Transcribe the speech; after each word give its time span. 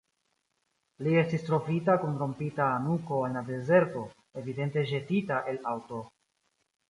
Li 1.07 1.11
estis 1.21 1.43
trovita 1.49 1.97
kun 2.05 2.15
rompita 2.21 2.69
nuko 2.87 3.19
en 3.27 3.37
la 3.39 3.43
dezerto, 3.51 4.01
evidente 4.43 4.85
ĵetita 4.93 5.41
el 5.53 5.61
aŭto. 5.73 6.01